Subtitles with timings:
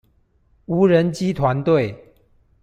[0.65, 1.95] 無人機團隊